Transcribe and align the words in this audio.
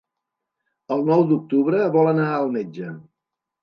El 0.95 1.05
nou 1.11 1.23
d'octubre 1.33 1.85
vol 1.99 2.13
anar 2.17 2.29
al 2.35 2.53
metge. 2.61 2.95